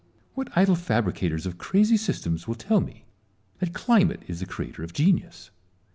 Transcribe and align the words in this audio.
What 0.33 0.49
idle 0.57 0.73
fabricators 0.73 1.45
of 1.45 1.59
crazy 1.59 1.95
systems 1.95 2.47
will 2.47 2.55
tell 2.55 2.79
me 2.81 3.05
that 3.59 3.75
climate 3.75 4.23
is 4.25 4.39
the 4.39 4.47
creator 4.47 4.81
of 4.83 4.93
genius? 4.93 5.51